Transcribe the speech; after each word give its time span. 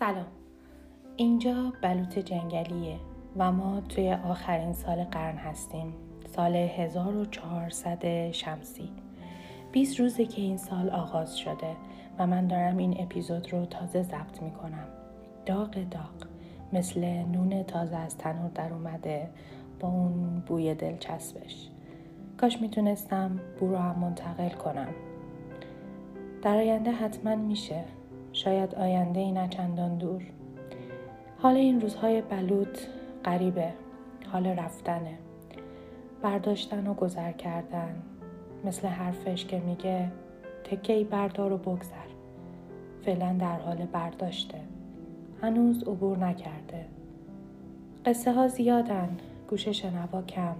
سلام. 0.00 0.26
اینجا 1.16 1.72
بلوط 1.82 2.18
جنگلیه 2.18 2.96
و 3.36 3.52
ما 3.52 3.80
توی 3.80 4.12
آخرین 4.12 4.72
سال 4.72 5.04
قرن 5.04 5.36
هستیم. 5.36 5.94
سال 6.36 6.56
1400 6.56 8.30
شمسی. 8.30 8.88
20 9.72 10.00
روزه 10.00 10.26
که 10.26 10.42
این 10.42 10.56
سال 10.56 10.90
آغاز 10.90 11.38
شده 11.38 11.76
و 12.18 12.26
من 12.26 12.46
دارم 12.46 12.76
این 12.76 12.96
اپیزود 13.00 13.52
رو 13.52 13.66
تازه 13.66 14.02
ضبط 14.02 14.42
می‌کنم. 14.42 14.86
داغ 15.46 15.70
داغ 15.70 16.28
مثل 16.72 17.04
نون 17.04 17.62
تازه 17.62 17.96
از 17.96 18.18
تنور 18.18 18.50
در 18.54 18.72
اومده 18.72 19.30
با 19.80 19.88
اون 19.88 20.42
بوی 20.46 20.74
دلچسبش. 20.74 21.68
کاش 22.40 22.60
می‌تونستم 22.60 23.40
بو 23.58 23.68
رو 23.68 23.76
هم 23.76 23.98
منتقل 23.98 24.48
کنم. 24.48 24.94
در 26.42 26.56
آینده 26.56 26.90
حتما 26.90 27.36
میشه. 27.36 27.84
شاید 28.44 28.74
آینده 28.74 29.20
ای 29.20 29.48
چندان 29.50 29.98
دور. 29.98 30.22
حال 31.38 31.56
این 31.56 31.80
روزهای 31.80 32.22
بلوط 32.22 32.78
غریبه 33.24 33.72
حال 34.32 34.46
رفتنه. 34.46 35.18
برداشتن 36.22 36.86
و 36.86 36.94
گذر 36.94 37.32
کردن. 37.32 38.02
مثل 38.64 38.88
حرفش 38.88 39.44
که 39.44 39.58
میگه 39.58 40.10
تکه 40.64 40.92
ای 40.92 41.04
بردار 41.04 41.52
و 41.52 41.58
بگذر. 41.58 42.10
فعلا 43.04 43.36
در 43.40 43.56
حال 43.56 43.76
برداشته. 43.76 44.58
هنوز 45.42 45.82
عبور 45.82 46.18
نکرده. 46.18 46.86
قصه 48.06 48.32
ها 48.32 48.48
زیادن. 48.48 49.08
گوش 49.48 49.68
شنوا 49.68 50.22
کم. 50.22 50.56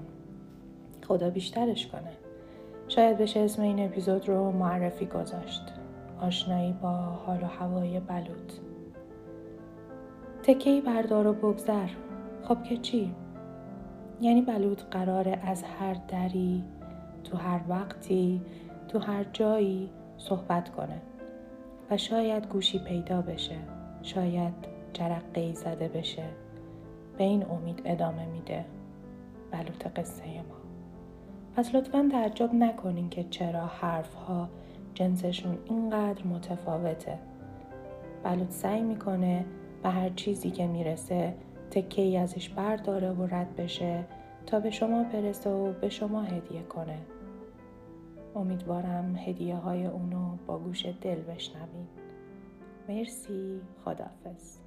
خدا 1.09 1.31
بیشترش 1.31 1.87
کنه. 1.87 2.13
شاید 2.89 3.19
بشه 3.19 3.41
اسم 3.41 3.63
این 3.63 3.85
اپیزود 3.85 4.29
رو 4.29 4.51
معرفی 4.53 5.07
گذاشت. 5.07 5.80
آشنایی 6.21 6.73
با 6.73 6.93
حال 6.97 7.43
و 7.43 7.47
هوای 7.47 8.01
بلوط. 8.01 8.53
تکهی 10.43 10.81
بردار 10.81 11.27
و 11.27 11.33
بگذر. 11.33 11.89
خب 12.43 12.63
که 12.63 12.77
چی؟ 12.77 13.15
یعنی 14.21 14.43
بلوط 14.43 14.83
قراره 14.91 15.41
از 15.45 15.63
هر 15.63 15.95
دری 16.09 16.65
تو 17.25 17.37
هر 17.37 17.61
وقتی 17.69 18.43
تو 18.89 18.99
هر 18.99 19.25
جایی 19.33 19.91
صحبت 20.19 20.71
کنه. 20.71 21.01
و 21.91 21.97
شاید 21.97 22.49
گوشی 22.49 22.79
پیدا 22.79 23.23
بشه. 23.23 23.57
شاید 24.03 24.55
جرقه 24.93 25.55
زده 25.55 25.89
بشه. 25.89 26.25
به 27.19 27.25
این 27.25 27.45
امید 27.45 27.83
ادامه 27.85 28.27
میده. 28.27 28.65
بلوط 29.51 29.87
قصه 29.99 30.25
ما. 30.25 30.61
پس 31.57 31.75
لطفا 31.75 32.09
تعجب 32.13 32.55
نکنین 32.55 33.09
که 33.09 33.25
چرا 33.25 33.67
حرف 33.67 34.15
ها 34.15 34.49
جنسشون 34.95 35.59
اینقدر 35.65 36.27
متفاوته. 36.27 37.19
بلوط 38.25 38.51
سعی 38.51 38.83
می‌کنه 38.83 39.45
به 39.83 39.89
هر 39.89 40.09
چیزی 40.09 40.51
که 40.51 40.67
می‌رسه 40.67 41.35
تکه 41.71 42.03
ای 42.03 42.17
ازش 42.17 42.49
برداره 42.49 43.11
و 43.11 43.27
رد 43.27 43.57
بشه 43.57 44.05
تا 44.47 44.61
به 44.61 44.71
شما 44.71 45.05
برسه 45.05 45.51
و 45.51 45.73
به 45.73 45.89
شما 45.89 46.23
هدیه 46.23 46.63
کنه. 46.63 46.99
امیدوارم 48.37 49.17
هدیه 49.17 49.57
های 49.57 49.87
اونو 49.87 50.37
با 50.47 50.59
گوش 50.59 50.87
دل 50.87 51.21
بشنوین 51.21 51.87
مرسی. 52.89 53.61
خدافز 53.85 54.59